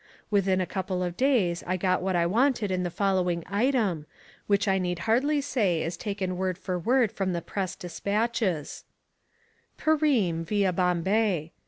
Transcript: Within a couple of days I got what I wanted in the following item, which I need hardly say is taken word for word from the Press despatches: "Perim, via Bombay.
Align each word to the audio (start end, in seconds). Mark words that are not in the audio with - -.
Within 0.31 0.59
a 0.59 0.65
couple 0.65 1.03
of 1.03 1.15
days 1.15 1.63
I 1.67 1.77
got 1.77 2.01
what 2.01 2.15
I 2.15 2.25
wanted 2.25 2.71
in 2.71 2.81
the 2.81 2.89
following 2.89 3.43
item, 3.45 4.07
which 4.47 4.67
I 4.67 4.79
need 4.79 4.97
hardly 5.05 5.41
say 5.41 5.83
is 5.83 5.95
taken 5.95 6.37
word 6.37 6.57
for 6.57 6.79
word 6.79 7.11
from 7.11 7.33
the 7.33 7.41
Press 7.43 7.75
despatches: 7.75 8.83
"Perim, 9.77 10.43
via 10.43 10.73
Bombay. 10.73 11.51